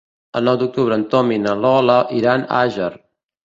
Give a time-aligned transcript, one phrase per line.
[0.39, 2.93] El nou d'octubre en Tom i na Lola iran a Àger.